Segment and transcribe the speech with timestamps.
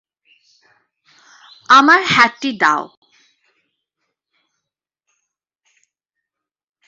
[1.69, 2.83] আমার হ্যাটটি দাও।